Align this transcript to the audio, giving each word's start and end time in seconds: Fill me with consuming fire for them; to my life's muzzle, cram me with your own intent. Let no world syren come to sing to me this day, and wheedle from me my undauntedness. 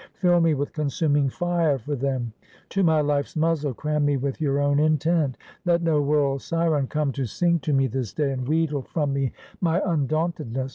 Fill 0.15 0.41
me 0.41 0.55
with 0.55 0.73
consuming 0.73 1.29
fire 1.29 1.77
for 1.77 1.95
them; 1.95 2.33
to 2.69 2.81
my 2.81 3.01
life's 3.01 3.35
muzzle, 3.35 3.71
cram 3.71 4.03
me 4.03 4.17
with 4.17 4.41
your 4.41 4.59
own 4.59 4.79
intent. 4.79 5.37
Let 5.63 5.83
no 5.83 6.01
world 6.01 6.41
syren 6.41 6.87
come 6.87 7.11
to 7.11 7.27
sing 7.27 7.59
to 7.59 7.71
me 7.71 7.85
this 7.85 8.11
day, 8.11 8.31
and 8.31 8.47
wheedle 8.47 8.81
from 8.81 9.13
me 9.13 9.31
my 9.61 9.79
undauntedness. 9.79 10.69